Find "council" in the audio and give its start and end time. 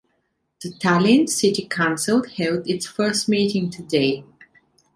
1.67-2.23